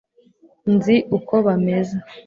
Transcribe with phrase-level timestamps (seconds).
[0.73, 1.95] nzi uko bameze